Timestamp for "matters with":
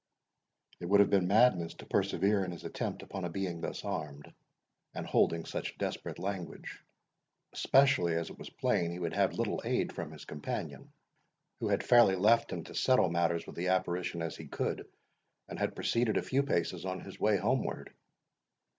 13.11-13.55